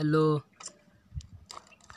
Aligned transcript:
hello. 0.00 0.49